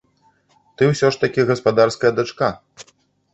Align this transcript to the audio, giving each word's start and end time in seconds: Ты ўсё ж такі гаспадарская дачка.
Ты 0.81 0.87
ўсё 0.91 1.11
ж 1.15 1.21
такі 1.25 1.45
гаспадарская 1.51 2.13
дачка. 2.21 2.49